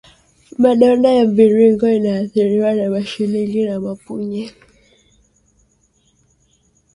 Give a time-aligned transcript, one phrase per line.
[0.57, 4.53] madonda ya mviringo iliyoathiriwa na mashilingi na mapunye